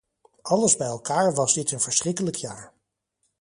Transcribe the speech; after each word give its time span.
Alles 0.41 0.75
bij 0.75 0.87
elkaar 0.87 1.33
was 1.33 1.53
dit 1.53 1.71
een 1.71 1.79
verschrikkelijk 1.79 2.35
jaar. 2.35 2.73